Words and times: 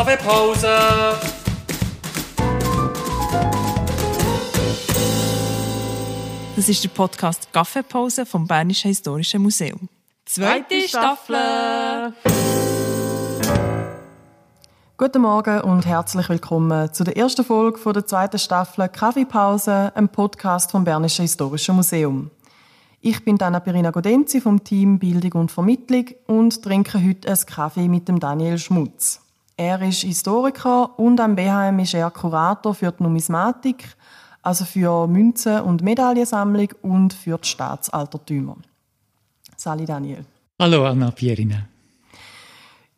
Kaffeepause! 0.00 0.66
Das 6.56 6.68
ist 6.70 6.82
der 6.82 6.88
Podcast 6.88 7.52
Kaffeepause 7.52 8.24
vom 8.24 8.46
Bernischen 8.46 8.88
Historischen 8.88 9.42
Museum. 9.42 9.90
Zweite 10.24 10.88
Staffel! 10.88 12.14
Guten 14.96 15.20
Morgen 15.20 15.60
und 15.60 15.84
herzlich 15.84 16.30
willkommen 16.30 16.94
zu 16.94 17.04
der 17.04 17.18
ersten 17.18 17.44
Folge 17.44 17.76
von 17.76 17.92
der 17.92 18.06
zweiten 18.06 18.38
Staffel 18.38 18.88
Kaffeepause, 18.88 19.92
einem 19.94 20.08
Podcast 20.08 20.70
vom 20.70 20.82
Bernischen 20.82 21.24
Historischen 21.24 21.76
Museum. 21.76 22.30
Ich 23.02 23.22
bin 23.22 23.36
Dana 23.36 23.60
Pirina 23.60 23.90
Godenzi 23.90 24.40
vom 24.40 24.64
Team 24.64 24.98
Bildung 24.98 25.42
und 25.42 25.52
Vermittlung 25.52 26.06
und 26.26 26.62
trinke 26.62 27.06
heute 27.06 27.28
einen 27.28 27.44
Kaffee 27.44 27.88
mit 27.88 28.08
dem 28.08 28.18
Daniel 28.18 28.56
Schmutz. 28.56 29.20
Er 29.62 29.82
ist 29.82 30.00
Historiker 30.00 30.98
und 30.98 31.20
am 31.20 31.36
BHM 31.36 31.80
ist 31.80 31.92
er 31.92 32.10
Kurator 32.10 32.74
für 32.74 32.90
die 32.92 33.02
Numismatik, 33.02 33.94
also 34.40 34.64
für 34.64 35.06
Münzen- 35.06 35.60
und 35.60 35.82
Medaillensammlung 35.82 36.68
und 36.80 37.12
für 37.12 37.36
die 37.36 37.46
Staatsaltertümer. 37.46 38.56
Sali 39.58 39.84
Daniel. 39.84 40.24
Hallo 40.58 40.86
Anna 40.86 41.10
Pierina. 41.10 41.66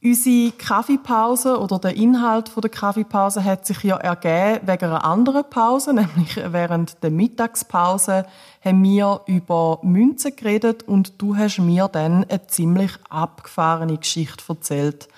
Unsere 0.05 0.53
Kaffeepause 0.53 1.59
oder 1.59 1.81
der 1.81 1.97
Inhalt 1.97 2.53
der 2.57 2.71
Kaffeepause 2.71 3.43
hat 3.43 3.67
sich 3.67 3.83
ja 3.83 3.97
ergeben 3.97 4.65
wegen 4.65 4.85
einer 4.85 5.05
anderen 5.05 5.43
Pause, 5.51 5.93
nämlich 5.93 6.37
während 6.37 7.03
der 7.03 7.11
Mittagspause 7.11 8.25
haben 8.65 8.85
wir 8.85 9.21
über 9.27 9.81
Münzen 9.83 10.37
geredet 10.37 10.85
und 10.85 11.21
du 11.21 11.37
hast 11.37 11.59
mir 11.59 11.89
dann 11.89 12.23
eine 12.23 12.47
ziemlich 12.47 12.93
abgefahrene 13.11 13.99
Geschichte 13.99 14.45
erzählt 14.49 15.09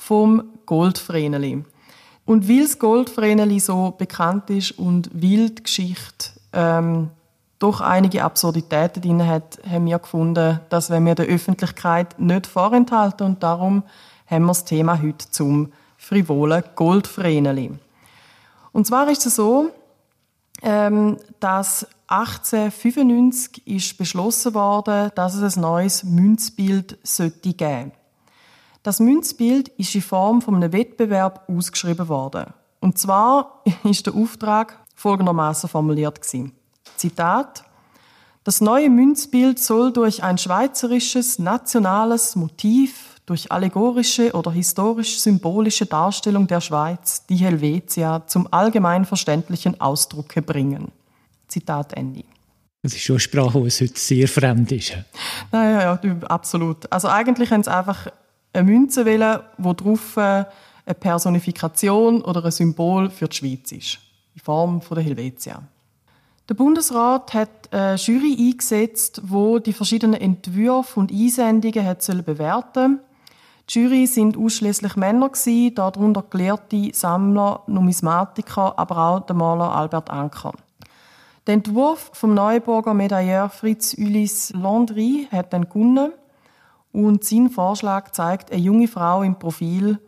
vom 0.00 0.44
Goldvreneli. 0.64 1.62
Und 2.24 2.48
weil 2.48 2.62
das 2.62 2.78
Goldvreneli 2.78 3.60
so 3.60 3.94
bekannt 3.96 4.48
ist 4.48 4.72
und 4.72 5.10
weil 5.12 5.50
die 5.50 5.62
Geschichte 5.62 6.30
ähm, 6.54 7.10
doch 7.58 7.82
einige 7.82 8.24
Absurditäten 8.24 9.02
drin 9.02 9.26
hat, 9.26 9.58
haben 9.68 9.86
wir 9.86 9.98
gefunden, 9.98 10.60
dass 10.70 10.88
wenn 10.88 11.04
wir 11.04 11.14
der 11.14 11.26
Öffentlichkeit 11.26 12.18
nicht 12.18 12.46
vorenthalten 12.46 13.26
und 13.26 13.42
darum 13.42 13.82
haben 14.26 14.44
wir 14.44 14.48
das 14.48 14.64
Thema 14.64 15.00
heute 15.02 15.30
zum 15.30 15.72
frivolen 15.98 16.64
Goldvreneli. 16.76 17.72
Und 18.72 18.86
zwar 18.86 19.10
ist 19.10 19.26
es 19.26 19.36
so, 19.36 19.70
ähm, 20.62 21.18
dass 21.40 21.86
1895 22.06 23.66
ist 23.66 23.98
beschlossen 23.98 24.54
worden, 24.54 25.10
dass 25.14 25.34
es 25.34 25.56
ein 25.56 25.60
neues 25.60 26.04
Münzbild 26.04 26.98
sollte 27.02 27.52
geben. 27.52 27.92
Das 28.82 28.98
Münzbild 28.98 29.68
ist 29.68 29.94
in 29.94 30.00
Form 30.00 30.40
von 30.40 30.54
einem 30.54 30.72
Wettbewerb 30.72 31.44
ausgeschrieben 31.48 32.08
worden. 32.08 32.46
Und 32.80 32.96
zwar 32.96 33.62
ist 33.84 34.06
der 34.06 34.14
Auftrag 34.14 34.78
folgendermaßen 34.94 35.68
formuliert 35.68 36.22
gewesen. 36.22 36.52
Zitat: 36.96 37.64
Das 38.42 38.60
neue 38.60 38.88
Münzbild 38.88 39.58
soll 39.58 39.92
durch 39.92 40.22
ein 40.22 40.38
schweizerisches 40.38 41.38
nationales 41.38 42.36
Motiv 42.36 43.20
durch 43.26 43.52
allegorische 43.52 44.32
oder 44.32 44.50
historisch-symbolische 44.50 45.86
Darstellung 45.86 46.46
der 46.48 46.60
Schweiz, 46.60 47.26
die 47.26 47.36
Helvetia, 47.36 48.26
zum 48.26 48.52
allgemein 48.52 49.04
verständlichen 49.04 49.80
Ausdrucke 49.80 50.42
bringen. 50.42 50.90
Zitat 51.46 51.92
Ende. 51.92 52.24
Das 52.82 52.94
ist 52.94 53.02
schon 53.02 53.14
eine 53.14 53.20
Sprache, 53.20 53.58
die 53.58 53.64
uns 53.64 53.80
heute 53.80 53.98
sehr 54.00 54.26
fremd 54.26 54.72
ist. 54.72 54.94
Naja, 55.52 55.98
ja, 56.02 56.16
absolut. 56.28 56.90
Also 56.90 57.08
eigentlich 57.08 57.52
haben 57.52 57.62
sie 57.62 57.72
einfach 57.72 58.08
eine 58.52 58.70
Münze 58.70 59.04
wählen, 59.04 59.40
wo 59.58 59.72
drauf 59.72 60.16
äh, 60.16 60.44
eine 60.86 60.94
Personifikation 60.98 62.22
oder 62.22 62.44
ein 62.44 62.50
Symbol 62.50 63.10
für 63.10 63.28
die 63.28 63.36
Schweiz 63.36 63.72
ist. 63.72 63.98
In 64.34 64.40
Form 64.40 64.82
von 64.82 64.96
der 64.96 65.04
Helvetia. 65.04 65.62
Der 66.48 66.54
Bundesrat 66.54 67.32
hat 67.32 67.72
eine 67.72 67.94
Jury 67.94 68.36
eingesetzt, 68.38 69.22
wo 69.24 69.60
die 69.60 69.72
verschiedenen 69.72 70.20
Entwürfe 70.20 70.98
und 70.98 71.12
Einsendungen 71.12 71.84
hat 71.84 72.04
bewerten 72.24 72.98
die 73.72 73.78
Jury 73.78 74.08
sind 74.08 74.36
ausschließlich 74.36 74.96
Männer 74.96 75.30
darunter 75.76 76.24
gelehrte 76.28 76.90
Sammler, 76.92 77.62
Numismatiker, 77.68 78.76
aber 78.76 78.98
auch 78.98 79.20
der 79.20 79.36
Maler 79.36 79.72
Albert 79.72 80.10
Anker. 80.10 80.54
Der 81.46 81.54
Entwurf 81.54 82.10
vom 82.12 82.34
Neuburger 82.34 82.94
Medailleur 82.94 83.48
Fritz 83.48 83.94
Ulis 83.96 84.52
Landry 84.52 85.28
hat 85.30 85.52
dann 85.52 85.68
gewonnen 85.68 86.10
und 86.92 87.24
sein 87.24 87.50
Vorschlag 87.50 88.10
zeigt 88.12 88.50
eine 88.50 88.60
junge 88.60 88.88
Frau 88.88 89.22
im 89.22 89.38
Profil 89.38 89.98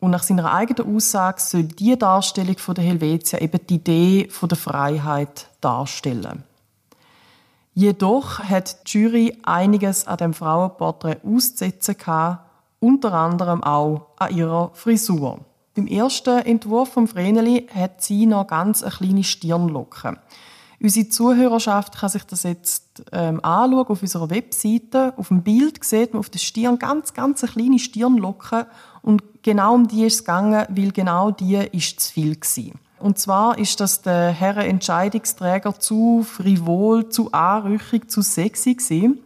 und 0.00 0.10
nach 0.10 0.22
seiner 0.22 0.52
eigenen 0.52 0.96
Aussage 0.96 1.40
soll 1.40 1.64
die 1.64 1.96
Darstellung 1.96 2.58
von 2.58 2.74
der 2.74 2.84
Helvetia 2.84 3.38
eben 3.38 3.60
die 3.68 3.76
Idee 3.76 4.28
von 4.30 4.48
der 4.48 4.58
Freiheit 4.58 5.48
darstellen. 5.60 6.44
Jedoch 7.74 8.40
hat 8.40 8.86
die 8.92 8.98
Jury 8.98 9.38
einiges 9.44 10.06
an 10.06 10.18
dem 10.18 10.34
Frauenporträt 10.34 11.18
auszusetzen 11.24 11.96
gehabt, 11.96 12.50
unter 12.80 13.14
anderem 13.14 13.62
auch 13.62 14.08
an 14.18 14.36
ihrer 14.36 14.70
Frisur. 14.74 15.38
Beim 15.74 15.86
ersten 15.86 16.40
Entwurf 16.40 16.92
vom 16.92 17.08
Vreneli 17.08 17.66
hat 17.72 18.02
sie 18.02 18.26
noch 18.26 18.46
ganz 18.46 18.82
eine 18.82 18.92
kleine 18.92 19.24
Stirnlocke. 19.24 20.18
Unsere 20.82 21.08
Zuhörerschaft 21.08 21.96
kann 21.96 22.08
sich 22.08 22.24
das 22.24 22.42
jetzt 22.42 23.04
ähm, 23.12 23.38
anschauen 23.44 23.86
auf 23.86 24.02
unserer 24.02 24.30
Webseite. 24.30 25.14
Auf 25.16 25.28
dem 25.28 25.42
Bild 25.42 25.84
sieht 25.84 26.12
man 26.12 26.18
auf 26.18 26.28
der 26.28 26.40
Stirn 26.40 26.80
ganz, 26.80 27.14
ganz 27.14 27.44
eine 27.44 27.52
kleine 27.52 27.78
Stirnlocke 27.78 28.66
und 29.00 29.22
genau 29.42 29.74
um 29.74 29.86
die 29.86 30.04
ist 30.04 30.14
es 30.14 30.18
gegangen, 30.24 30.66
weil 30.70 30.90
genau 30.90 31.30
die 31.30 31.54
ist 31.54 32.00
zu 32.00 32.12
viel 32.12 32.34
gewesen. 32.34 32.72
Und 32.98 33.16
zwar 33.16 33.58
ist 33.58 33.78
das 33.78 34.02
der 34.02 34.30
Herr 34.30 34.56
Entscheidungsträger 34.56 35.78
zu 35.78 36.24
frivol, 36.24 37.08
zu 37.10 37.30
anrüchig, 37.30 38.10
zu 38.10 38.20
sexy 38.20 38.74
gewesen. 38.74 39.20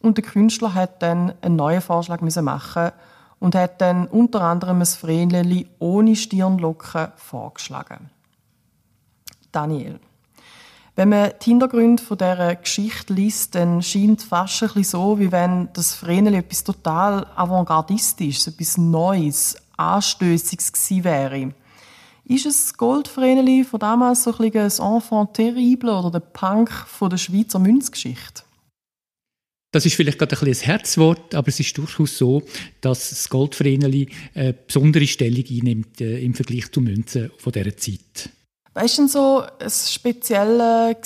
Und 0.00 0.16
der 0.16 0.24
Künstler 0.24 0.72
hat 0.72 1.02
dann 1.02 1.34
einen 1.42 1.56
neuen 1.56 1.82
Vorschlag 1.82 2.22
machen 2.22 2.90
und 3.38 3.54
hat 3.54 3.82
dann 3.82 4.06
unter 4.06 4.40
anderem 4.40 4.80
ein 4.80 4.86
Vreneli 4.86 5.68
ohne 5.78 6.16
Stirnlocken 6.16 7.08
vorgeschlagen. 7.16 8.08
Daniel. 9.50 10.00
Wenn 10.94 11.08
man 11.08 11.32
die 11.40 11.50
Hintergründe 11.50 12.02
von 12.02 12.18
dieser 12.18 12.54
Geschichte 12.54 13.14
liest, 13.14 13.54
dann 13.54 13.80
scheint 13.80 14.20
es 14.20 14.26
fast 14.26 14.62
ein 14.62 14.68
bisschen 14.68 14.84
so, 14.84 15.18
wie 15.18 15.32
wenn 15.32 15.70
das 15.72 15.94
Vreneli 15.94 16.36
etwas 16.36 16.64
total 16.64 17.26
avantgardistisches, 17.34 18.48
etwas 18.48 18.76
Neues, 18.76 19.56
Anstößiges 19.78 20.72
gewesen 20.72 21.04
wäre. 21.04 21.54
Ist 22.24 22.46
es 22.46 22.76
Goldvreneli 22.76 23.64
von 23.64 23.80
damals 23.80 24.24
so 24.24 24.36
ein 24.36 24.44
ein 24.44 24.70
Enfant 24.70 25.34
terrible 25.34 25.90
oder 25.90 26.10
der 26.10 26.20
Punk 26.20 26.70
von 26.70 27.08
der 27.08 27.16
Schweizer 27.16 27.58
Münzgeschichte? 27.58 28.42
Das 29.72 29.86
ist 29.86 29.94
vielleicht 29.94 30.18
gerade 30.18 30.36
ein, 30.36 30.44
bisschen 30.44 30.64
ein 30.64 30.76
Herzwort, 30.76 31.34
aber 31.34 31.48
es 31.48 31.58
ist 31.58 31.76
durchaus 31.78 32.18
so, 32.18 32.42
dass 32.82 33.08
das 33.08 33.30
Goldvreneli 33.30 34.10
eine 34.34 34.52
besondere 34.52 35.06
Stellung 35.06 35.44
einnimmt 35.48 36.02
äh, 36.02 36.18
im 36.18 36.34
Vergleich 36.34 36.70
zu 36.70 36.82
Münzen 36.82 37.30
von 37.38 37.52
dieser 37.52 37.74
Zeit. 37.78 38.28
War 38.74 38.84
denn 38.96 39.08
so 39.08 39.42
das 39.58 39.92
Spezielle 39.92 40.96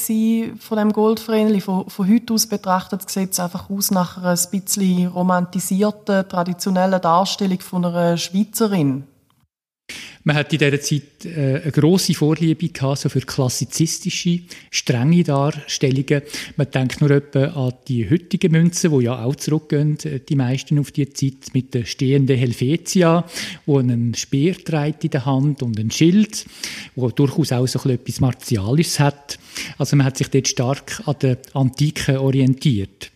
von 0.61 0.79
dem 0.79 0.93
Goldvreneli? 0.93 1.61
Von, 1.61 1.91
von 1.91 2.09
heute 2.09 2.35
aus 2.35 2.47
betrachtet 2.47 3.11
sieht 3.11 3.33
es 3.33 3.41
einfach 3.41 3.69
aus 3.69 3.91
nach 3.91 4.19
einer 4.19 4.29
ein 4.29 4.51
bisschen 4.53 5.09
romantisierten, 5.09 6.29
traditionellen 6.29 7.01
Darstellung 7.01 7.59
von 7.61 7.85
einer 7.85 8.17
Schweizerin. 8.17 9.05
Man 10.27 10.35
hat 10.35 10.53
in 10.53 10.59
dieser 10.59 10.81
Zeit 10.81 11.25
äh, 11.25 11.61
eine 11.63 11.71
grosse 11.71 12.13
Vorliebe 12.13 12.69
gehabt, 12.69 12.99
so 12.99 13.09
für 13.09 13.21
klassizistische, 13.21 14.41
strenge 14.73 15.23
Darstellungen. 15.23 16.23
Man 16.57 16.69
denkt 16.69 17.01
nur 17.01 17.13
etwa 17.13 17.45
an 17.45 17.75
die 17.87 18.11
heutigen 18.11 18.51
Münzen, 18.51 18.91
die 18.91 19.05
ja 19.05 19.23
auch 19.23 19.37
zurückgehen, 19.37 19.97
äh, 20.03 20.19
die 20.19 20.35
meisten 20.35 20.81
auf 20.81 20.91
die 20.91 21.09
Zeit, 21.11 21.55
mit 21.55 21.75
der 21.75 21.85
stehenden 21.85 22.37
Helvetia, 22.37 23.25
wo 23.67 23.79
einen 23.79 24.15
Speer 24.15 24.57
trägt 24.57 25.05
in 25.05 25.11
der 25.11 25.27
Hand 25.27 25.63
und 25.63 25.79
ein 25.79 25.93
Schild, 25.93 26.45
wo 26.97 27.09
durchaus 27.11 27.53
auch 27.53 27.69
so 27.69 27.89
etwas 27.89 28.19
Martialisches 28.19 28.99
hat. 28.99 29.39
Also 29.79 29.95
man 29.95 30.07
hat 30.07 30.17
sich 30.17 30.27
dort 30.27 30.49
stark 30.49 31.03
an 31.07 31.15
der 31.23 31.39
Antike 31.53 32.21
orientiert. 32.21 33.13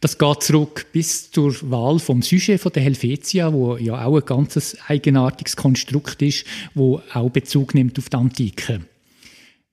Das 0.00 0.18
geht 0.18 0.42
zurück 0.42 0.86
bis 0.92 1.30
zur 1.30 1.54
Wahl 1.70 1.98
vom 1.98 2.22
Sujet 2.22 2.60
von 2.60 2.72
der 2.72 2.82
Helvetia, 2.82 3.52
wo 3.52 3.76
ja 3.76 4.04
auch 4.04 4.16
ein 4.16 4.24
ganz 4.24 4.76
eigenartiges 4.86 5.56
Konstrukt 5.56 6.20
ist, 6.22 6.44
wo 6.74 7.00
auch 7.12 7.30
Bezug 7.30 7.74
nimmt 7.74 7.98
auf 7.98 8.08
die 8.08 8.16
Antike. 8.16 8.80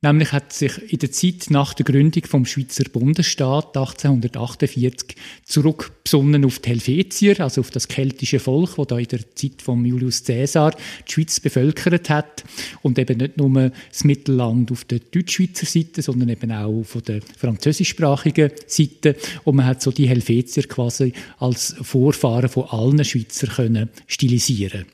Nämlich 0.04 0.32
hat 0.32 0.52
sich 0.52 0.92
in 0.92 0.98
der 0.98 1.12
Zeit 1.12 1.52
nach 1.52 1.76
der 1.76 1.86
Gründung 1.86 2.24
vom 2.26 2.44
Schweizer 2.44 2.86
Bundesstaat 2.92 3.78
1848 3.78 5.16
zurückbesonnen 5.44 6.44
auf 6.44 6.58
die 6.58 6.70
Helvetier, 6.70 7.40
also 7.40 7.62
auf 7.62 7.70
das 7.70 7.88
keltische 7.88 8.40
Volk, 8.40 8.78
das 8.78 8.88
da 8.88 8.98
in 8.98 9.08
der 9.10 9.36
Zeit 9.36 9.62
von 9.62 9.86
Julius 9.86 10.24
Caesar 10.24 10.72
die 11.08 11.12
Schweiz 11.12 11.40
bevölkert 11.40 12.10
hat 12.10 12.44
und 12.82 12.98
eben 12.98 13.20
nicht 13.20 13.38
nur 13.38 13.72
das 13.92 14.04
Mittelland 14.04 14.72
auf 14.72 14.86
der 14.86 15.02
Deutschschweizer 15.02 15.68
Seite, 15.68 16.02
sondern 16.02 16.30
eben 16.30 16.52
auch 16.52 16.82
von 16.82 17.04
der 17.04 17.22
französischsprachigen 17.38 18.50
Seite. 18.66 19.16
Und 19.44 19.58
man 19.58 19.68
hat 19.68 19.84
so 19.84 19.92
die 19.92 20.10
Helvetier 20.10 20.64
quasi 20.64 21.14
als 21.38 21.76
Vorfahren 21.80 22.50
von 22.50 22.64
allen 22.70 23.06
Schweizer 23.06 23.46
können 23.46 23.90
stilisieren. 24.08 24.88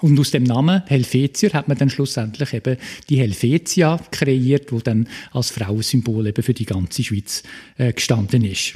Und 0.00 0.18
aus 0.18 0.32
dem 0.32 0.42
Namen 0.42 0.82
Helvetier 0.86 1.52
hat 1.52 1.68
man 1.68 1.78
dann 1.78 1.88
schlussendlich 1.88 2.52
eben 2.52 2.78
die 3.08 3.18
Helvetia 3.18 4.00
kreiert, 4.10 4.72
wo 4.72 4.80
dann 4.80 5.08
als 5.32 5.50
Frauensymbol 5.50 6.26
eben 6.26 6.42
für 6.42 6.54
die 6.54 6.66
ganze 6.66 7.04
Schweiz 7.04 7.44
äh, 7.78 7.92
gestanden 7.92 8.44
ist. 8.44 8.74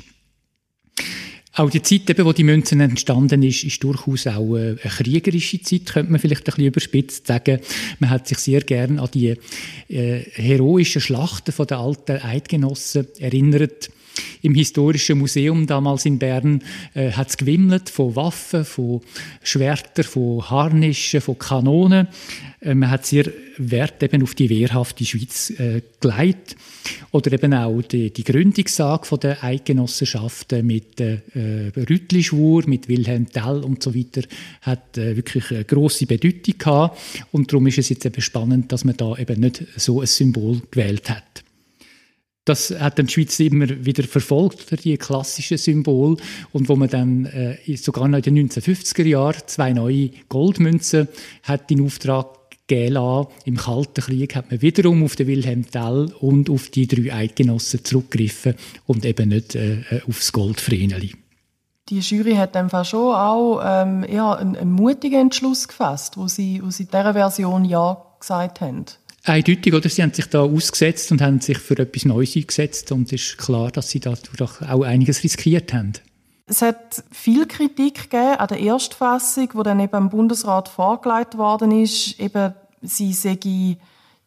Auch 1.54 1.70
die 1.70 1.82
Zeit, 1.82 2.08
eben, 2.08 2.24
wo 2.24 2.32
die 2.32 2.44
Münzen 2.44 2.80
entstanden 2.80 3.42
ist, 3.42 3.64
ist 3.64 3.82
durchaus 3.82 4.28
auch 4.28 4.54
eine, 4.54 4.76
kriegerische 4.76 5.60
Zeit, 5.60 5.86
könnte 5.86 6.12
man 6.12 6.20
vielleicht 6.20 6.42
ein 6.42 6.44
bisschen 6.44 6.66
überspitzt 6.66 7.26
sagen. 7.26 7.58
Man 7.98 8.10
hat 8.10 8.28
sich 8.28 8.38
sehr 8.38 8.60
gern 8.60 9.00
an 9.00 9.08
die 9.12 9.34
äh, 9.88 10.20
heroischen 10.34 11.00
Schlachten 11.00 11.52
der 11.66 11.78
alten 11.78 12.22
Eidgenossen 12.22 13.08
erinnert. 13.18 13.90
Im 14.42 14.54
Historischen 14.54 15.18
Museum 15.18 15.66
damals 15.66 16.04
in 16.04 16.18
Bern 16.18 16.62
äh, 16.94 17.12
hat 17.12 17.28
es 17.28 17.36
gewimmelt 17.36 17.90
von 17.90 18.14
Waffen, 18.16 18.64
von 18.64 19.00
Schwertern, 19.42 20.04
von 20.04 20.48
Harnischen, 20.48 21.20
von 21.20 21.38
Kanonen. 21.38 22.08
Äh, 22.60 22.74
man 22.74 22.90
hat 22.90 23.06
sehr 23.06 23.30
Wert 23.58 24.02
eben 24.02 24.22
auf 24.22 24.34
die 24.34 24.48
wehrhafte 24.48 25.04
Schweiz 25.04 25.50
äh, 25.50 25.82
gelegt. 26.00 26.56
Oder 27.10 27.32
eben 27.32 27.54
auch 27.54 27.82
die, 27.82 28.10
die 28.10 28.24
Gründungssage 28.24 29.18
der 29.18 29.42
Eidgenossenschaften 29.42 30.66
mit 30.66 31.00
äh, 31.00 31.18
Rüttlischwur, 31.76 32.64
mit 32.66 32.88
Wilhelm 32.88 33.28
Tell 33.28 33.62
und 33.64 33.82
so 33.82 33.94
weiter 33.94 34.22
hat 34.62 34.96
äh, 34.98 35.16
wirklich 35.16 35.50
eine 35.50 35.64
grosse 35.64 36.06
Bedeutung 36.06 36.54
gehabt. 36.58 36.98
Und 37.32 37.52
darum 37.52 37.66
ist 37.66 37.78
es 37.78 37.88
jetzt 37.88 38.06
eben 38.06 38.22
spannend, 38.22 38.72
dass 38.72 38.84
man 38.84 38.96
da 38.96 39.16
eben 39.16 39.40
nicht 39.40 39.64
so 39.76 40.00
ein 40.00 40.06
Symbol 40.06 40.62
gewählt 40.70 41.10
hat. 41.10 41.44
Das 42.48 42.70
hat 42.70 42.98
dann 42.98 43.06
die 43.06 43.12
Schweiz 43.12 43.38
immer 43.40 43.68
wieder 43.84 44.04
verfolgt, 44.04 44.82
die 44.82 44.96
klassischen 44.96 45.58
Symbole. 45.58 46.16
Und 46.52 46.70
wo 46.70 46.76
man 46.76 46.88
dann 46.88 47.26
äh, 47.26 47.76
sogar 47.76 48.08
noch 48.08 48.16
in 48.18 48.34
den 48.34 48.48
1950er 48.48 49.04
Jahren 49.04 49.42
zwei 49.46 49.74
neue 49.74 50.10
Goldmünzen 50.30 51.08
hat 51.42 51.70
in 51.70 51.84
Auftrag 51.84 52.38
gegeben 52.66 53.26
Im 53.44 53.56
Kalten 53.56 54.02
Krieg 54.02 54.34
hat 54.34 54.50
man 54.50 54.62
wiederum 54.62 55.04
auf 55.04 55.16
den 55.16 55.26
Wilhelm 55.26 55.70
Tell 55.70 56.12
und 56.20 56.48
auf 56.48 56.70
die 56.70 56.86
drei 56.86 57.14
Eidgenossen 57.14 57.84
zurückgegriffen 57.84 58.54
und 58.86 59.04
eben 59.04 59.28
nicht 59.28 59.54
äh, 59.54 59.80
äh 59.90 60.00
aufs 60.08 60.32
Goldvreneli. 60.32 61.14
Die 61.90 62.00
Jury 62.00 62.34
hat 62.34 62.56
einfach 62.56 62.84
schon 62.84 63.14
auch 63.14 63.60
ähm, 63.64 64.04
ja, 64.10 64.34
einen, 64.34 64.56
einen, 64.56 64.72
mutigen 64.72 65.20
Entschluss 65.20 65.68
gefasst, 65.68 66.16
wo 66.16 66.28
sie, 66.28 66.62
wo 66.62 66.70
sie 66.70 66.84
dieser 66.84 67.14
Version 67.14 67.64
Ja 67.64 68.04
gesagt 68.20 68.60
haben. 68.60 68.84
Eindeutig, 69.28 69.74
oder? 69.74 69.88
Sie 69.88 70.02
haben 70.02 70.12
sich 70.12 70.26
da 70.26 70.40
ausgesetzt 70.40 71.12
und 71.12 71.20
haben 71.20 71.40
sich 71.40 71.58
für 71.58 71.78
etwas 71.78 72.04
Neues 72.04 72.36
eingesetzt 72.36 72.92
und 72.92 73.12
es 73.12 73.22
ist 73.22 73.38
klar, 73.38 73.70
dass 73.70 73.90
sie 73.90 74.00
dadurch 74.00 74.62
auch 74.62 74.82
einiges 74.82 75.22
riskiert 75.22 75.72
haben. 75.72 75.92
Es 76.46 76.62
hat 76.62 77.04
viel 77.12 77.46
Kritik 77.46 78.10
gegeben 78.10 78.38
an 78.38 78.48
der 78.48 78.58
Erstfassung, 78.58 79.50
die 79.54 79.62
dann 79.62 79.80
eben 79.80 79.96
im 79.96 80.08
Bundesrat 80.08 80.68
vorgelegt 80.68 81.36
worden 81.36 81.72
ist. 81.72 82.18
Eben, 82.18 82.54
sie 82.80 83.12
sei 83.12 83.36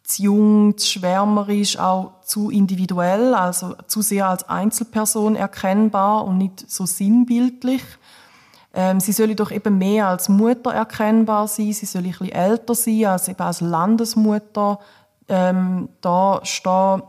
zu 0.03 0.23
jung, 0.23 0.77
zu 0.77 0.87
schwärmerisch, 0.87 1.79
auch 1.79 2.21
zu 2.23 2.51
individuell, 2.51 3.33
also 3.33 3.75
zu 3.87 4.01
sehr 4.01 4.27
als 4.27 4.47
Einzelperson 4.47 5.35
erkennbar 5.35 6.25
und 6.25 6.37
nicht 6.37 6.69
so 6.69 6.85
sinnbildlich. 6.85 7.81
Ähm, 8.73 8.99
sie 8.99 9.11
soll 9.11 9.35
doch 9.35 9.51
eben 9.51 9.77
mehr 9.77 10.07
als 10.07 10.29
Mutter 10.29 10.73
erkennbar 10.73 11.47
sein, 11.47 11.73
sie 11.73 11.85
soll 11.85 12.03
ein 12.03 12.11
bisschen 12.11 12.29
älter 12.29 12.75
sein, 12.75 13.05
als 13.05 13.27
eben 13.27 13.41
als 13.41 13.61
Landesmutter 13.61 14.79
ähm, 15.27 15.89
da 16.01 16.39
stehen. 16.43 17.03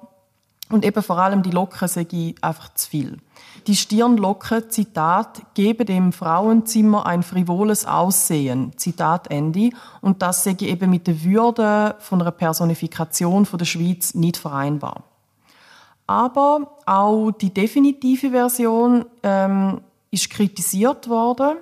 Und 0.70 0.87
eben 0.87 1.03
vor 1.03 1.19
allem 1.19 1.43
die 1.43 1.50
Locken 1.50 1.87
sehe 1.87 2.35
einfach 2.41 2.73
zu 2.73 2.88
viel. 2.88 3.19
Die 3.67 3.76
Stirnlocke, 3.76 4.69
Zitat, 4.69 5.43
gebe 5.53 5.85
dem 5.85 6.12
Frauenzimmer 6.12 7.05
ein 7.05 7.23
frivoles 7.23 7.85
Aussehen, 7.85 8.73
Zitat 8.76 9.31
Ende. 9.31 9.70
Und 10.00 10.23
das 10.23 10.44
sehe 10.44 10.56
eben 10.61 10.91
mit 10.91 11.06
der 11.06 11.23
Würde 11.23 11.94
von 11.99 12.23
einer 12.23 12.31
Personifikation 12.31 13.44
von 13.44 13.59
der 13.59 13.67
Schweiz 13.67 14.14
nicht 14.14 14.38
vereinbar. 14.38 15.05
Aber 16.06 16.79
auch 16.87 17.32
die 17.32 17.53
definitive 17.53 18.31
Version 18.31 19.05
ähm, 19.23 19.82
ist 20.12 20.31
kritisiert 20.31 21.09
worden. 21.09 21.56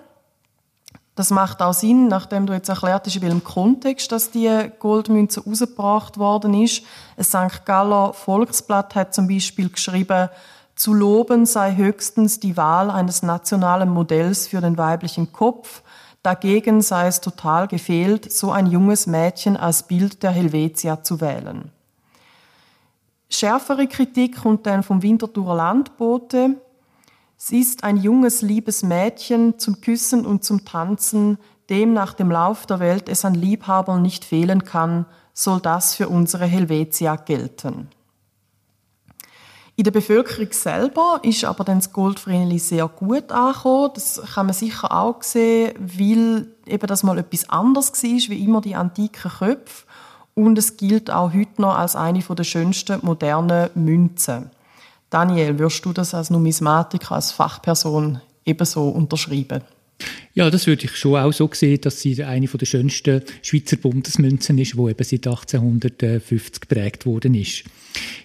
Das 1.14 1.30
macht 1.30 1.62
auch 1.62 1.74
Sinn, 1.74 2.08
nachdem 2.08 2.46
du 2.46 2.52
jetzt 2.52 2.68
erklärt 2.68 3.06
hast, 3.06 3.16
in 3.16 3.22
welchem 3.22 3.44
Kontext 3.44 4.12
dass 4.12 4.30
die 4.30 4.70
Goldmünze 4.78 5.42
rausgebracht 5.44 6.18
worden 6.18 6.54
ist. 6.54 6.82
Ein 7.16 7.24
St. 7.24 7.64
Galler 7.64 8.12
Volksblatt 8.12 8.94
hat 8.94 9.14
zum 9.14 9.28
Beispiel 9.28 9.70
geschrieben, 9.70 10.28
zu 10.74 10.94
loben 10.94 11.44
sei 11.44 11.76
höchstens 11.76 12.40
die 12.40 12.56
Wahl 12.56 12.90
eines 12.90 13.22
nationalen 13.22 13.90
Modells 13.90 14.46
für 14.46 14.62
den 14.62 14.78
weiblichen 14.78 15.30
Kopf. 15.30 15.82
Dagegen 16.22 16.80
sei 16.80 17.06
es 17.06 17.20
total 17.20 17.68
gefehlt, 17.68 18.32
so 18.32 18.50
ein 18.50 18.66
junges 18.66 19.06
Mädchen 19.06 19.58
als 19.58 19.82
Bild 19.82 20.22
der 20.22 20.30
Helvetia 20.30 21.02
zu 21.02 21.20
wählen. 21.20 21.70
Schärfere 23.28 23.86
Kritik 23.86 24.40
kommt 24.42 24.66
dann 24.66 24.82
vom 24.82 25.02
Winterthurer 25.02 25.54
Landbote. 25.54 26.56
Sie 27.42 27.60
ist 27.60 27.84
ein 27.84 27.96
junges, 27.96 28.42
liebes 28.42 28.82
Mädchen 28.82 29.58
zum 29.58 29.80
Küssen 29.80 30.26
und 30.26 30.44
zum 30.44 30.66
Tanzen, 30.66 31.38
dem 31.70 31.94
nach 31.94 32.12
dem 32.12 32.30
Lauf 32.30 32.66
der 32.66 32.80
Welt 32.80 33.08
es 33.08 33.24
an 33.24 33.32
Liebhabern 33.32 34.02
nicht 34.02 34.26
fehlen 34.26 34.64
kann, 34.64 35.06
soll 35.32 35.58
das 35.58 35.94
für 35.94 36.10
unsere 36.10 36.44
Helvetia 36.44 37.16
gelten. 37.16 37.88
In 39.74 39.84
der 39.84 39.90
Bevölkerung 39.90 40.52
selber 40.52 41.20
ist 41.22 41.46
aber 41.46 41.64
dann 41.64 41.78
das 41.78 41.94
Goldvreneli 41.94 42.58
sehr 42.58 42.88
gut 42.88 43.32
angekommen. 43.32 43.92
Das 43.94 44.20
kann 44.34 44.44
man 44.44 44.54
sicher 44.54 44.92
auch 44.92 45.22
sehen, 45.22 45.72
weil 45.78 46.46
eben 46.66 46.86
das 46.86 47.02
mal 47.02 47.16
etwas 47.16 47.48
anderes 47.48 47.90
war, 48.02 48.10
wie 48.10 48.44
immer 48.44 48.60
die 48.60 48.74
antiken 48.74 49.30
Köpfe. 49.30 49.86
Und 50.34 50.58
es 50.58 50.76
gilt 50.76 51.10
auch 51.10 51.32
heute 51.32 51.62
noch 51.62 51.78
als 51.78 51.96
eine 51.96 52.20
der 52.20 52.44
schönsten 52.44 52.98
modernen 53.00 53.70
Münzen. 53.74 54.50
Daniel, 55.10 55.58
würdest 55.58 55.84
du 55.84 55.92
das 55.92 56.14
als 56.14 56.30
Numismatiker, 56.30 57.16
als 57.16 57.32
Fachperson 57.32 58.20
ebenso 58.44 58.88
unterschreiben? 58.88 59.62
Ja, 60.32 60.48
das 60.48 60.66
würde 60.66 60.84
ich 60.84 60.96
schon 60.96 61.16
auch 61.16 61.32
so 61.32 61.50
sehen, 61.52 61.80
dass 61.80 62.00
sie 62.00 62.22
eine 62.22 62.46
der 62.46 62.66
schönsten 62.66 63.22
Schweizer 63.42 63.76
Bundesmünzen 63.76 64.56
ist, 64.58 64.74
die 64.74 64.78
eben 64.78 65.04
seit 65.04 65.26
1850 65.26 66.60
geprägt 66.60 67.04
worden 67.04 67.34
ist. 67.34 67.64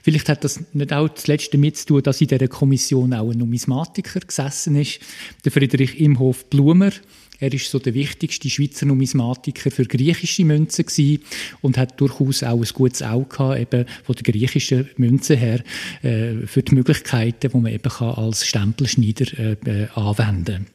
Vielleicht 0.04 0.30
hat 0.30 0.44
das 0.44 0.62
nicht 0.74 0.94
auch 0.94 1.10
das 1.10 1.28
Letzte 1.28 1.58
mit 1.58 1.78
zu 1.78 1.88
tun, 1.88 2.04
dass 2.04 2.22
in 2.22 2.28
dieser 2.28 2.48
Kommission 2.48 3.14
auch 3.14 3.32
ein 3.32 3.40
Numismatiker 3.40 4.20
gesessen 4.20 4.76
ist, 4.76 5.00
der 5.44 5.52
Friedrich 5.52 6.00
Imhof 6.00 6.46
Blumer. 6.46 6.92
Er 7.40 7.54
ist 7.54 7.70
so 7.70 7.80
der 7.80 7.94
wichtigste 7.94 8.50
Schweizer 8.50 8.86
Numismatiker 8.86 9.72
für 9.72 9.86
griechische 9.86 10.46
Münzen 10.46 10.86
gewesen 10.86 11.24
und 11.62 11.78
hat 11.78 12.00
durchaus 12.00 12.44
auch 12.44 12.62
ein 12.62 12.70
gutes 12.74 13.02
Auge 13.02 13.28
gehabt, 13.30 13.60
eben 13.60 13.86
von 14.04 14.16
der 14.16 14.24
griechischen 14.24 14.90
Münze 14.98 15.36
her, 15.36 15.64
äh, 16.02 16.46
für 16.46 16.64
die 16.64 16.76
Möglichkeiten, 16.76 17.52
die 17.52 17.58
man 17.58 17.72
eben 17.72 17.90
kann 17.90 18.16
als 18.16 18.46
Stempelschneider 18.46 19.40
äh, 19.40 19.52
äh, 19.66 19.88
anwenden 19.96 20.68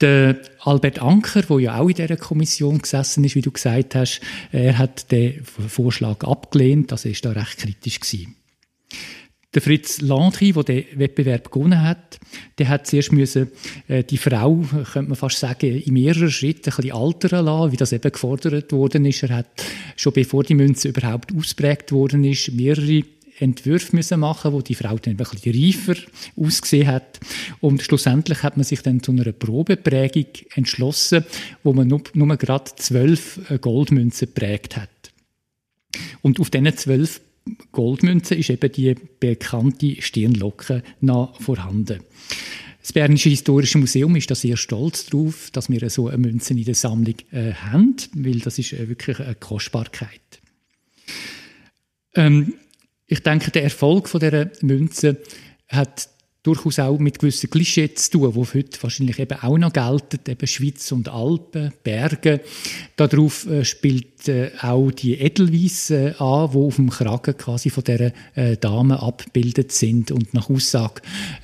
der 0.00 0.40
Albert 0.60 1.00
Anker, 1.00 1.42
der 1.42 1.58
ja 1.58 1.78
auch 1.78 1.88
in 1.88 1.96
dieser 1.96 2.16
Kommission 2.16 2.78
gesessen 2.78 3.24
ist, 3.24 3.34
wie 3.34 3.42
du 3.42 3.50
gesagt 3.50 3.94
hast, 3.94 4.20
er 4.52 4.78
hat 4.78 5.10
den 5.10 5.44
Vorschlag 5.44 6.22
abgelehnt, 6.24 6.92
also 6.92 7.08
er 7.08 7.14
war 7.14 7.32
da 7.32 7.40
recht 7.40 7.58
kritisch 7.58 8.00
gewesen. 8.00 8.36
Der 9.54 9.62
Fritz 9.62 10.02
Landry, 10.02 10.52
der 10.52 10.62
den 10.62 10.84
Wettbewerb 10.96 11.50
gewonnen 11.50 11.82
hat, 11.82 12.20
der 12.58 12.68
hat 12.68 12.86
zuerst 12.86 13.12
müssen, 13.12 13.50
äh, 13.86 14.04
die 14.04 14.18
Frau, 14.18 14.56
könnte 14.92 15.08
man 15.08 15.16
fast 15.16 15.38
sagen, 15.38 15.80
in 15.80 15.94
mehreren 15.94 16.30
Schritten 16.30 16.70
ein 16.70 16.76
bisschen 16.76 16.92
altern 16.92 17.46
lassen, 17.46 17.72
wie 17.72 17.76
das 17.78 17.92
eben 17.92 18.12
gefordert 18.12 18.72
worden 18.72 19.06
ist. 19.06 19.22
Er 19.22 19.36
hat 19.36 19.46
schon 19.96 20.12
bevor 20.12 20.44
die 20.44 20.54
Münze 20.54 20.88
überhaupt 20.88 21.34
ausprägt 21.34 21.92
worden 21.92 22.24
ist, 22.24 22.52
mehrere 22.52 23.04
Entwürfe 23.38 23.96
müssen 23.96 24.20
machen, 24.20 24.52
wo 24.52 24.60
die 24.60 24.74
Frau 24.74 24.98
dann 24.98 25.14
ein 25.14 25.16
bisschen 25.16 25.52
reifer 25.52 26.00
ausgesehen 26.36 26.88
hat. 26.88 27.20
Und 27.60 27.82
schlussendlich 27.82 28.42
hat 28.42 28.56
man 28.56 28.64
sich 28.64 28.82
dann 28.82 29.02
zu 29.02 29.12
einer 29.12 29.32
Probeprägung 29.32 30.26
entschlossen, 30.54 31.24
wo 31.62 31.72
man 31.72 31.88
nur, 31.88 32.02
nur 32.12 32.36
gerade 32.36 32.70
zwölf 32.76 33.50
äh, 33.50 33.58
Goldmünzen 33.58 34.32
prägt 34.34 34.76
hat. 34.76 34.90
Und 36.20 36.38
auf 36.40 36.50
diesen 36.50 36.76
zwölf 36.76 37.20
Goldmünzen 37.72 38.38
ist 38.38 38.50
eben 38.50 38.72
die 38.72 38.94
bekannte 39.20 40.00
Stirnlocke 40.00 40.82
noch 41.00 41.40
vorhanden. 41.40 42.00
Das 42.80 42.92
Bernische 42.92 43.28
Historische 43.28 43.78
Museum 43.78 44.16
ist 44.16 44.30
da 44.30 44.34
sehr 44.34 44.56
stolz 44.56 45.06
darauf, 45.06 45.50
dass 45.50 45.68
wir 45.68 45.90
so 45.90 46.08
eine 46.08 46.18
Münze 46.18 46.54
in 46.54 46.64
der 46.64 46.74
Sammlung 46.74 47.16
äh, 47.32 47.52
haben, 47.52 47.96
weil 48.14 48.38
das 48.38 48.58
ist 48.58 48.72
äh, 48.72 48.88
wirklich 48.88 49.20
eine 49.20 49.34
Kostbarkeit. 49.34 50.40
Ähm, 52.14 52.54
ich 53.06 53.22
denke, 53.22 53.50
der 53.50 53.64
Erfolg 53.64 54.08
von 54.08 54.20
dieser 54.20 54.50
Münze 54.62 55.18
hat 55.68 56.08
durchaus 56.42 56.78
auch 56.78 56.98
mit 56.98 57.18
gewissen 57.18 57.50
Klischees 57.50 58.10
zu 58.10 58.12
tun, 58.12 58.32
die 58.32 58.58
heute 58.58 58.82
wahrscheinlich 58.82 59.18
eben 59.18 59.38
auch 59.40 59.58
noch 59.58 59.72
gelten, 59.72 60.20
eben 60.30 60.46
Schweiz 60.46 60.90
und 60.92 61.08
Alpen, 61.08 61.72
Berge. 61.82 62.40
Darauf 62.96 63.46
äh, 63.46 63.64
spielt 63.64 64.28
äh, 64.28 64.50
auch 64.60 64.90
die 64.90 65.14
Edelweisse 65.14 66.10
äh, 66.10 66.22
an, 66.22 66.50
die 66.52 66.56
auf 66.56 66.76
dem 66.76 66.90
Kragen 66.90 67.36
quasi 67.36 67.70
von 67.70 67.84
äh, 67.84 68.56
Dame 68.56 69.02
abgebildet 69.02 69.72
sind. 69.72 70.10
Und 70.10 70.32
nach 70.32 70.48
Aussage 70.48 71.02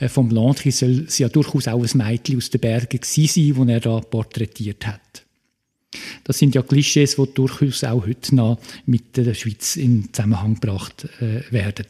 vom 0.08 0.30
Landry 0.30 0.70
soll 0.70 1.04
sie 1.08 1.24
ja 1.24 1.28
durchaus 1.28 1.68
auch 1.68 1.82
ein 1.82 1.98
Mädchen 1.98 2.36
aus 2.36 2.50
den 2.50 2.60
Bergen 2.60 3.00
gewesen 3.00 3.54
sein, 3.54 3.66
das 3.66 3.74
er 3.74 3.80
da 3.80 4.00
porträtiert 4.00 4.86
hat. 4.86 5.00
Das 6.24 6.38
sind 6.38 6.54
ja 6.54 6.62
Klischees, 6.62 7.16
die 7.16 7.34
durchaus 7.34 7.84
auch 7.84 8.06
heute 8.06 8.34
noch 8.34 8.58
mit 8.86 9.16
der 9.16 9.34
Schweiz 9.34 9.76
in 9.76 10.12
Zusammenhang 10.12 10.54
gebracht 10.54 11.08
werden. 11.50 11.86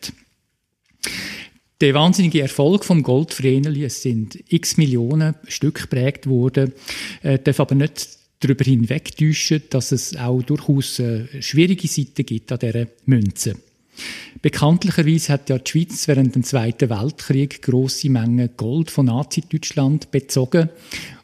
Der 1.85 1.93
wahnsinnige 1.93 2.41
Erfolg 2.41 2.83
vom 2.83 3.03
Goldvreneli, 3.03 3.85
es 3.85 4.01
sind 4.01 4.43
x 4.49 4.79
Millionen 4.79 5.35
Stück 5.49 5.83
geprägt 5.83 6.27
worden, 6.27 6.73
äh, 7.23 7.39
darf 7.39 7.61
aber 7.61 7.75
nicht 7.75 8.09
darüber 8.41 8.65
hinwegtäuschen, 8.65 9.65
dass 9.69 9.93
es 9.93 10.17
auch 10.17 10.41
durchaus 10.41 10.99
äh, 10.99 11.27
schwierige 11.43 11.87
Seiten 11.87 12.25
gibt 12.25 12.51
an 12.53 12.61
dieser 12.61 12.87
Münze. 13.05 13.57
Bekanntlicherweise 14.41 15.35
hat 15.35 15.51
ja 15.51 15.59
die 15.59 15.71
Schweiz 15.71 16.09
während 16.09 16.35
dem 16.35 16.43
Zweiten 16.45 16.89
Weltkrieg 16.89 17.61
große 17.61 18.09
Mengen 18.09 18.49
Gold 18.57 18.91
von 18.91 19.05
Nazi-Deutschland 19.05 20.11
bezogen 20.11 20.71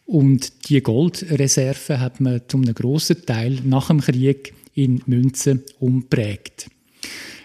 und 0.05 0.69
die 0.69 0.83
Goldreserve 0.83 2.01
hat 2.01 2.21
man 2.21 2.43
zum 2.49 2.65
einem 2.65 2.75
grossen 2.75 3.25
Teil 3.25 3.61
nach 3.65 3.89
dem 3.89 4.03
Krieg 4.03 4.53
in 4.75 5.01
Münzen 5.07 5.63
umprägt. 5.79 6.69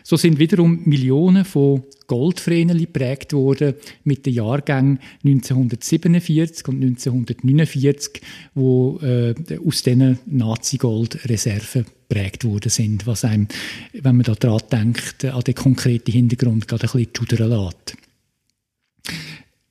So 0.07 0.17
sind 0.17 0.38
wiederum 0.38 0.81
Millionen 0.85 1.45
von 1.45 1.81
Goldvreneli 2.05 2.81
geprägt 2.81 3.33
worden 3.33 3.74
mit 4.03 4.27
den 4.27 4.35
Jahrgängen 4.35 5.00
1947 5.24 6.67
und 6.67 6.75
1949, 6.75 8.21
wo 8.53 9.00
äh, 9.01 9.33
aus 9.65 9.81
diesen 9.81 10.19
Nazi-Gold-Reserven 10.27 11.88
geprägt 12.07 12.45
worden 12.45 12.69
sind, 12.69 13.07
was 13.07 13.25
einem, 13.25 13.47
wenn 13.93 14.17
man 14.17 14.25
da 14.25 14.35
dran 14.35 14.62
denkt, 14.71 15.25
an 15.25 15.41
den 15.41 15.55
konkreten 15.55 16.12
Hintergrund 16.12 16.67
gerade 16.67 16.83
ein 16.83 16.91
bisschen 16.91 17.27
schudern 17.27 17.50
lässt. 17.50 17.97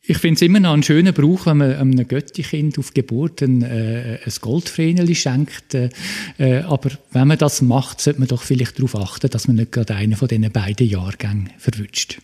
Ich 0.06 0.18
finde 0.18 0.34
es 0.34 0.42
immer 0.42 0.60
noch 0.60 0.74
einen 0.74 0.82
schönen 0.82 1.14
Brauch, 1.14 1.46
wenn 1.46 1.56
man 1.56 1.72
einem 1.76 2.06
Göttikind 2.06 2.78
auf 2.78 2.92
Geburt 2.92 3.40
ein, 3.40 3.62
äh, 3.62 4.18
ein 4.22 4.32
Goldvreneli 4.38 5.14
schenkt. 5.14 5.72
Äh, 5.72 5.88
äh, 6.36 6.60
aber 6.60 6.90
wenn 7.12 7.26
man 7.26 7.38
das 7.38 7.62
macht, 7.62 8.02
sollte 8.02 8.20
man 8.20 8.28
doch 8.28 8.42
vielleicht 8.42 8.78
darauf 8.78 8.96
achten, 8.96 9.30
dass 9.30 9.48
man 9.48 9.56
nicht 9.56 9.72
gerade 9.72 9.94
einen 9.94 10.16
von 10.16 10.28
diesen 10.28 10.52
beiden 10.52 10.86
Jahrgängen 10.86 11.50
verwünscht. 11.56 12.20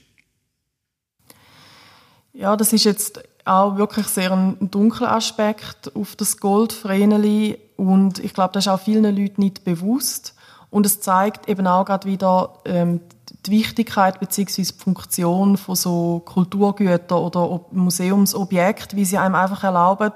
Ja, 2.34 2.54
das 2.54 2.74
ist 2.74 2.84
jetzt 2.84 3.22
auch 3.46 3.78
wirklich 3.78 4.06
sehr 4.08 4.32
ein 4.32 4.56
dunkler 4.70 5.12
Aspekt 5.12 5.96
auf 5.96 6.16
das 6.16 6.36
Goldvreneli 6.36 7.56
und 7.76 8.18
ich 8.18 8.34
glaube, 8.34 8.52
das 8.52 8.66
ist 8.66 8.68
auch 8.68 8.80
vielen 8.80 9.16
Leuten 9.16 9.40
nicht 9.40 9.64
bewusst 9.64 10.34
und 10.68 10.84
es 10.84 11.00
zeigt 11.00 11.48
eben 11.48 11.66
auch 11.66 11.86
gerade 11.86 12.06
wieder 12.06 12.58
ähm, 12.66 13.00
die 13.46 13.52
Wichtigkeit 13.52 14.20
bzw. 14.20 14.62
die 14.62 14.72
Funktion 14.72 15.56
von 15.56 15.74
so 15.74 16.22
Kulturgütern 16.24 17.18
oder 17.18 17.60
Museumsobjekten, 17.70 18.98
wie 18.98 19.04
sie 19.04 19.18
einem 19.18 19.34
einfach 19.34 19.64
erlauben, 19.64 20.12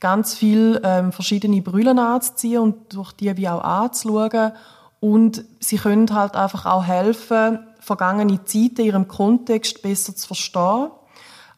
ganz 0.00 0.34
viel 0.34 0.80
ähm, 0.84 1.12
verschiedene 1.12 1.62
Brüllen 1.62 1.98
anzuziehen 1.98 2.60
und 2.60 2.94
durch 2.94 3.12
die 3.12 3.36
wie 3.36 3.48
auch 3.48 3.62
anzuschauen. 3.62 4.52
Und 5.00 5.44
sie 5.60 5.76
können 5.76 6.12
halt 6.12 6.34
einfach 6.36 6.66
auch 6.66 6.84
helfen, 6.84 7.60
vergangene 7.80 8.44
Zeiten 8.44 8.80
in 8.80 8.86
ihrem 8.86 9.08
Kontext 9.08 9.82
besser 9.82 10.14
zu 10.14 10.26
verstehen. 10.26 10.90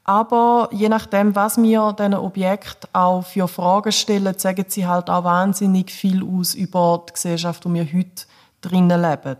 Aber 0.04 0.68
je 0.72 0.88
nachdem, 0.88 1.34
was 1.34 1.60
wir 1.60 1.92
diesen 1.92 2.14
Objekt 2.14 2.88
auch 2.92 3.22
für 3.22 3.48
Fragen 3.48 3.92
stellen, 3.92 4.38
sagen 4.38 4.64
sie 4.68 4.86
halt 4.86 5.10
auch 5.10 5.24
wahnsinnig 5.24 5.90
viel 5.90 6.24
aus 6.24 6.54
über 6.54 7.04
die 7.08 7.12
Gesellschaft, 7.12 7.64
wo 7.64 7.72
wir 7.72 7.84
heute 7.84 8.24
drinnen 8.60 9.00
leben. 9.00 9.36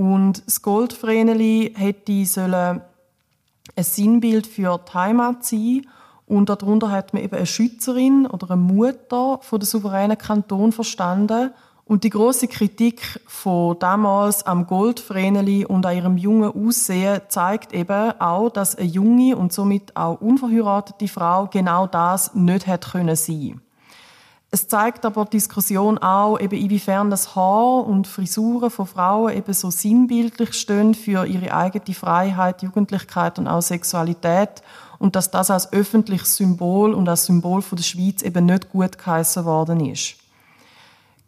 Und 0.00 0.46
das 0.46 0.62
Goldvreneli 0.62 1.74
hätte 1.76 2.24
sollen 2.24 2.80
ein 3.76 3.84
Sinnbild 3.84 4.46
für 4.46 4.78
die 4.78 4.94
Heimat 4.94 5.44
sein. 5.44 5.86
Und 6.26 6.48
darunter 6.48 6.90
hat 6.90 7.12
man 7.12 7.22
eben 7.22 7.36
eine 7.36 7.44
Schützerin 7.44 8.26
oder 8.26 8.52
eine 8.52 8.62
Mutter 8.62 9.40
von 9.42 9.60
der 9.60 9.66
souveränen 9.66 10.16
Kanton 10.16 10.72
verstanden. 10.72 11.50
Und 11.84 12.04
die 12.04 12.08
große 12.08 12.48
Kritik 12.48 13.20
von 13.26 13.78
damals 13.78 14.46
am 14.46 14.66
Goldvreneli 14.66 15.66
und 15.66 15.84
an 15.84 15.94
ihrem 15.94 16.16
jungen 16.16 16.50
Aussehen 16.50 17.20
zeigt 17.28 17.74
eben 17.74 18.18
auch, 18.18 18.48
dass 18.48 18.76
eine 18.76 18.86
junge 18.86 19.36
und 19.36 19.52
somit 19.52 19.94
auch 19.98 20.18
unverheiratete 20.22 21.08
Frau 21.08 21.46
genau 21.48 21.86
das 21.86 22.34
nicht 22.34 22.66
hätte 22.66 22.88
können 22.88 23.16
sein. 23.16 23.60
Es 24.52 24.66
zeigt 24.66 25.06
aber 25.06 25.26
die 25.26 25.36
Diskussion 25.36 25.98
auch, 25.98 26.38
eben 26.40 26.58
inwiefern 26.58 27.08
das 27.08 27.36
Haar 27.36 27.86
und 27.86 28.08
Frisuren 28.08 28.70
von 28.70 28.86
Frauen 28.86 29.32
eben 29.32 29.52
so 29.52 29.70
sinnbildlich 29.70 30.54
stehen 30.54 30.94
für 30.94 31.24
ihre 31.24 31.54
eigene 31.54 31.94
Freiheit, 31.94 32.62
Jugendlichkeit 32.62 33.38
und 33.38 33.46
auch 33.46 33.62
Sexualität 33.62 34.62
und 34.98 35.14
dass 35.14 35.30
das 35.30 35.52
als 35.52 35.72
öffentliches 35.72 36.36
Symbol 36.36 36.94
und 36.94 37.08
als 37.08 37.26
Symbol 37.26 37.62
von 37.62 37.76
der 37.76 37.84
Schweiz 37.84 38.22
eben 38.22 38.46
nicht 38.46 38.70
gut 38.70 38.98
geheißen 38.98 39.44
worden 39.44 39.86
ist. 39.86 40.16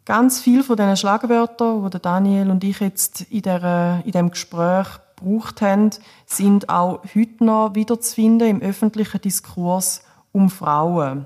Ganz 0.03 0.41
viel 0.41 0.61
von 0.61 0.75
diesen 0.75 0.97
Schlagwörtern, 0.97 1.89
die 1.89 1.99
Daniel 1.99 2.49
und 2.49 2.61
ich 2.65 2.81
jetzt 2.81 3.21
in, 3.31 3.43
der, 3.43 4.01
in 4.03 4.11
dem 4.11 4.31
Gespräch 4.31 4.87
gebraucht 5.15 5.61
haben, 5.61 5.91
sind 6.25 6.67
auch 6.67 6.99
heute 7.15 7.45
noch 7.45 7.73
wiederzufinden 7.73 8.49
im 8.49 8.61
öffentlichen 8.61 9.21
Diskurs 9.21 10.01
um 10.33 10.49
Frauen. 10.49 11.25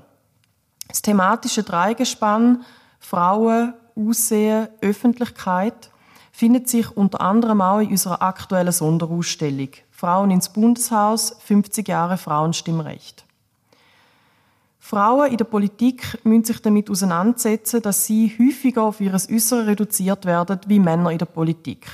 Das 0.88 1.02
thematische 1.02 1.62
Dreigespann 1.62 2.64
Frauen, 2.98 3.74
Aussehen, 3.94 4.68
Öffentlichkeit 4.80 5.90
findet 6.32 6.68
sich 6.68 6.96
unter 6.96 7.20
anderem 7.20 7.60
auch 7.60 7.80
in 7.80 7.90
unserer 7.90 8.22
aktuellen 8.22 8.72
Sonderausstellung 8.72 9.70
Frauen 9.90 10.30
ins 10.30 10.48
Bundeshaus, 10.48 11.36
50 11.40 11.88
Jahre 11.88 12.16
Frauenstimmrecht. 12.16 13.24
Frauen 14.78 15.30
in 15.30 15.36
der 15.36 15.44
Politik 15.44 16.18
müssen 16.24 16.44
sich 16.44 16.62
damit 16.62 16.88
auseinandersetzen, 16.88 17.82
dass 17.82 18.06
sie 18.06 18.32
häufiger 18.38 18.84
auf 18.84 19.00
ihr 19.00 19.12
Äußere 19.12 19.66
reduziert 19.66 20.24
werden 20.24 20.60
wie 20.66 20.78
Männer 20.78 21.10
in 21.10 21.18
der 21.18 21.26
Politik. 21.26 21.86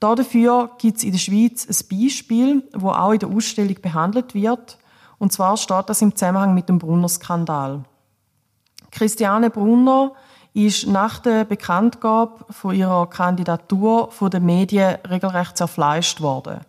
Dafür 0.00 0.70
gibt 0.76 0.98
es 0.98 1.04
in 1.04 1.12
der 1.12 1.18
Schweiz 1.18 1.66
ein 1.66 1.98
Beispiel, 1.98 2.68
wo 2.74 2.90
auch 2.90 3.12
in 3.12 3.20
der 3.20 3.30
Ausstellung 3.30 3.76
behandelt 3.80 4.34
wird. 4.34 4.76
Und 5.18 5.32
zwar 5.32 5.56
steht 5.56 5.88
das 5.88 6.02
im 6.02 6.14
Zusammenhang 6.14 6.52
mit 6.52 6.68
dem 6.68 6.78
Brunner-Skandal. 6.78 7.84
Christiane 8.94 9.50
Brunner 9.50 10.12
ist 10.52 10.86
nach 10.86 11.18
der 11.18 11.44
Bekanntgabe 11.44 12.44
von 12.50 12.76
ihrer 12.76 13.10
Kandidatur 13.10 14.12
von 14.12 14.30
den 14.30 14.46
Medien 14.46 14.98
regelrecht 15.10 15.56
zerfleischt 15.56 16.20
worden. 16.20 16.60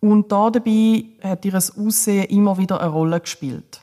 Und 0.00 0.32
da 0.32 0.48
dabei 0.48 1.04
hat 1.22 1.44
ihr 1.44 1.54
Aussehen 1.54 2.24
immer 2.30 2.56
wieder 2.56 2.80
eine 2.80 2.90
Rolle 2.90 3.20
gespielt. 3.20 3.82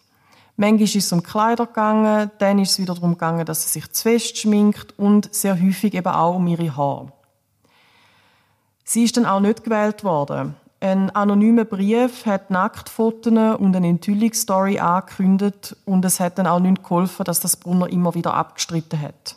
Manchmal 0.58 0.84
ist 0.84 0.96
es 0.96 1.12
um 1.12 1.22
Kleider 1.22 1.68
gegangen, 1.68 2.32
dann 2.40 2.58
ist 2.58 2.72
es 2.72 2.80
wieder 2.80 2.96
darum 2.96 3.12
gegangen, 3.12 3.46
dass 3.46 3.62
sie 3.62 3.80
sich 3.80 3.92
zu 3.92 4.04
fest 4.04 4.38
schminkt 4.38 4.98
und 4.98 5.32
sehr 5.34 5.62
häufig 5.62 5.94
eben 5.94 6.08
auch 6.08 6.36
um 6.36 6.48
ihre 6.48 6.76
Haare. 6.76 7.12
Sie 8.84 9.04
ist 9.04 9.16
dann 9.16 9.26
auch 9.28 9.42
nicht 9.42 9.64
gewählt 9.64 10.04
worden. 10.04 10.56
Ein 10.86 11.10
anonymer 11.16 11.66
Brief 11.66 12.28
hat 12.28 12.52
Nacktfotos 12.52 13.34
und 13.58 13.76
eine 13.76 13.88
Enthüllungsstory 13.88 14.78
angekündigt 14.78 15.76
und 15.84 16.06
es 16.06 16.20
hat 16.20 16.38
dann 16.38 16.46
auch 16.46 16.60
nicht 16.60 16.84
geholfen, 16.84 17.24
dass 17.24 17.40
das 17.40 17.56
Brunner 17.58 17.90
immer 17.90 18.14
wieder 18.14 18.36
abgestritten 18.36 19.02
hat. 19.02 19.36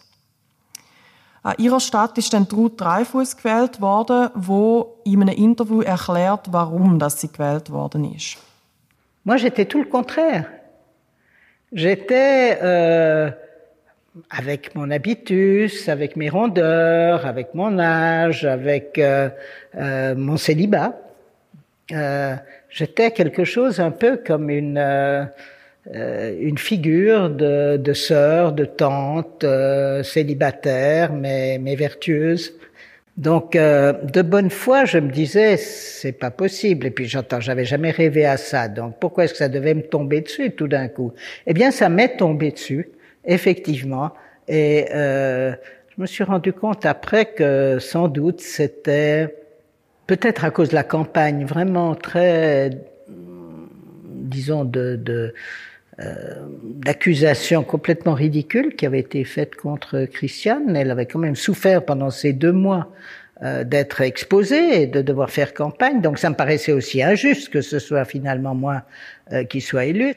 An 1.43 1.55
ihrer 1.57 1.81
Stadt 1.81 2.19
ist 2.19 2.35
dann 2.35 2.47
Ruth 2.53 2.79
Dreifuss 2.79 3.35
gewählt 3.35 3.81
worden, 3.81 4.29
wo 4.35 4.99
in 5.05 5.23
einem 5.23 5.35
Interview 5.35 5.81
erklärt, 5.81 6.53
warum 6.53 6.99
dass 6.99 7.19
sie 7.19 7.33
gewählt 7.33 7.71
worden 7.71 8.05
ist. 8.15 8.37
Moi, 9.25 9.39
j'étais 9.39 9.65
tout 9.65 9.81
le 9.81 9.89
contraire. 9.89 10.45
J'étais 11.73 12.59
euh, 12.61 13.31
avec 14.29 14.75
mon 14.75 14.91
habitus, 14.91 15.89
avec 15.89 16.15
mes 16.15 16.29
rondeurs, 16.29 17.25
avec 17.25 17.55
mon 17.55 17.79
âge, 17.79 18.45
avec 18.45 18.99
euh, 18.99 19.31
euh, 19.75 20.15
mon 20.15 20.37
célibat. 20.37 21.08
Euh, 21.93 22.37
j'étais 22.69 23.13
quelque 23.13 23.45
chose 23.45 23.81
un 23.81 23.91
peu 23.91 24.19
comme 24.19 24.51
une 24.51 24.77
euh, 24.77 25.25
euh, 25.95 26.37
une 26.39 26.59
figure 26.59 27.31
de, 27.31 27.79
de 27.79 27.93
sœur, 27.95 28.53
de 28.53 28.67
tante, 28.67 29.45
célibataire, 30.05 31.13
mais, 31.13 31.59
mais 31.59 31.77
vertueuse. 31.77 32.53
Donc, 33.17 33.55
de 33.55 34.23
bonne 34.23 34.51
foi, 34.51 34.85
je 34.85 34.99
me 34.99 35.11
disais, 35.11 35.57
c'est 35.57 36.13
pas 36.13 36.31
possible. 36.31 36.87
Et 36.87 36.91
puis, 36.91 37.07
j'entends, 37.07 37.41
j'avais 37.41 37.65
jamais 37.65 37.91
rêvé 37.91 38.27
à 38.27 38.37
ça. 38.37 38.69
Donc, 38.69 38.97
pourquoi 39.01 39.25
est-ce 39.25 39.33
que 39.33 39.39
ça 39.39 39.49
devait 39.49 39.75
me 39.75 39.83
tomber 39.83 40.21
dessus 40.21 40.51
tout 40.53 40.69
d'un 40.69 40.89
coup? 40.89 41.13
Eh 41.47 41.55
bien, 41.55 41.71
ça 41.71 41.89
m'est 41.89 42.17
tombé 42.17 42.53
dessus, 42.53 42.91
effectivement. 43.25 44.13
Et 44.47 44.85
je 44.93 45.57
me 45.97 46.07
suis 46.07 46.23
rendu 46.23 46.53
compte 46.53 46.85
après 46.85 47.25
que, 47.33 47.79
sans 47.81 48.09
doute, 48.09 48.41
c'était 48.41 49.35
peut-être 50.09 50.45
à 50.45 50.51
cause 50.51 50.71
de 50.71 50.75
la 50.75 50.83
campagne 50.83 51.45
vraiment 51.45 51.95
très, 51.95 52.71
disons, 53.07 54.65
de, 54.65 54.97
de 54.97 55.35
euh, 56.01 56.47
d'accusations 56.63 57.63
complètement 57.63 58.15
ridicules 58.15 58.75
qui 58.75 58.87
avaient 58.87 59.01
été 59.01 59.23
faites 59.25 59.55
contre 59.55 60.07
Christiane. 60.07 60.75
Elle 60.75 60.91
avait 60.91 61.07
quand 61.07 61.19
même 61.19 61.37
souffert 61.37 61.85
pendant 61.85 62.11
ces 62.11 62.33
deux 62.33 62.53
mois 62.53 62.93
euh, 63.43 63.65
d'être 63.65 64.01
exposée 64.01 64.83
et 64.83 64.87
de 64.87 65.03
devoir 65.03 65.31
faire 65.31 65.55
campagne. 65.55 66.01
Donc 66.01 66.19
ça 66.19 66.31
me 66.31 66.37
paraissait 66.37 66.73
aussi 66.73 67.03
injuste 67.03 67.51
que 67.51 67.61
ce 67.61 67.79
soit 67.79 68.05
finalement 68.05 68.55
moi 68.55 68.83
euh, 69.33 69.45
qui 69.45 69.61
soit 69.61 69.85
élu. 69.85 70.15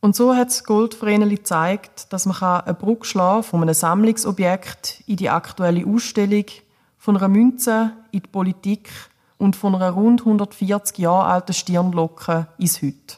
Und 0.00 0.14
so 0.14 0.32
hat 0.32 0.62
Goldvreneli 0.64 1.38
gezeigt, 1.38 2.06
dass 2.12 2.24
man 2.24 2.36
eine 2.40 2.74
Brücke 2.74 3.04
schlagen 3.04 3.42
von 3.42 3.62
einem 3.62 3.74
Sammlungsobjekt 3.74 5.02
in 5.08 5.16
die 5.16 5.28
aktuelle 5.28 5.84
Ausstellung, 5.84 6.44
von 7.08 7.16
einer 7.16 7.28
Münze 7.28 7.92
in 8.10 8.20
die 8.20 8.28
Politik 8.28 8.90
und 9.38 9.56
von 9.56 9.74
einer 9.74 9.88
rund 9.88 10.20
140 10.20 10.98
Jahre 10.98 11.24
alten 11.24 11.54
Stirnlocke 11.54 12.48
ins 12.58 12.82
Heute. 12.82 13.16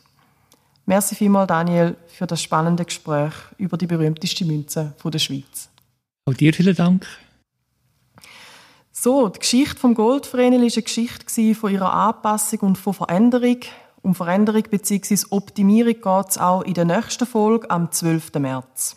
Merci 0.87 1.17
vielmals, 1.17 1.49
Daniel, 1.49 1.97
für 2.07 2.29
das 2.29 2.41
spannende 2.41 2.85
Gespräch 2.85 3.33
über 3.59 3.77
die 3.77 3.89
berühmteste 3.89 4.45
Münze 4.45 4.95
der 5.05 5.19
Schweiz. 5.19 5.71
Auch 6.25 6.35
dir 6.35 6.55
vielen 6.55 6.77
Dank. 6.77 7.05
So, 8.93 9.29
die 9.29 9.41
Geschichte 9.41 9.81
vom 9.81 9.95
Goldvrenel 9.95 10.61
war 10.61 10.69
eine 10.73 10.83
Geschichte 10.83 11.55
von 11.57 11.73
ihrer 11.73 11.93
Anpassung 11.93 12.61
und 12.61 12.79
von 12.79 12.95
Veränderung. 12.95 13.59
Um 14.03 14.15
Veränderung 14.15 14.63
bzw. 14.71 15.19
Optimierung 15.31 15.95
geht 15.95 16.29
es 16.29 16.39
auch 16.39 16.63
in 16.63 16.75
der 16.75 16.85
nächsten 16.85 17.27
Folge 17.27 17.69
am 17.73 17.91
12. 17.91 18.35
März. 18.35 18.97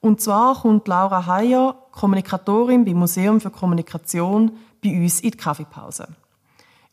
Und 0.00 0.20
zwar 0.20 0.60
kommt 0.60 0.88
Laura 0.88 1.26
Heyer, 1.26 1.76
Kommunikatorin 1.98 2.84
beim 2.84 2.96
Museum 2.96 3.40
für 3.40 3.50
Kommunikation, 3.50 4.52
bei 4.82 4.90
uns 4.90 5.20
in 5.20 5.32
die 5.32 5.36
Kaffeepause. 5.36 6.06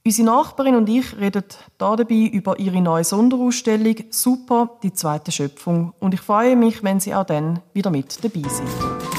Unsere 0.03 0.25
Nachbarin 0.25 0.75
und 0.75 0.89
ich 0.89 1.15
reden 1.17 1.43
hier 1.47 1.95
dabei 1.95 2.29
über 2.31 2.59
ihre 2.59 2.81
neue 2.81 3.03
Sonderausstellung 3.03 3.95
Super, 4.09 4.71
die 4.81 4.93
zweite 4.93 5.31
Schöpfung. 5.31 5.93
Und 5.99 6.15
ich 6.15 6.21
freue 6.21 6.55
mich, 6.55 6.83
wenn 6.83 6.99
Sie 6.99 7.13
auch 7.13 7.25
dann 7.25 7.59
wieder 7.73 7.91
mit 7.91 8.23
dabei 8.23 8.49
sind. 8.49 9.14